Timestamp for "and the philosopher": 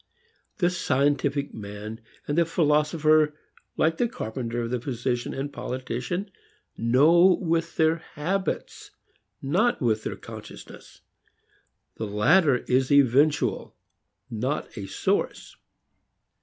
2.27-3.35